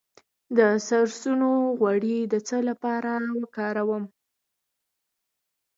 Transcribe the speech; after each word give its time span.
د 0.57 0.59
سرسونو 0.87 1.51
غوړي 1.79 2.17
د 2.33 2.35
څه 2.47 2.57
لپاره 2.69 3.11
وکاروم؟ 3.41 4.03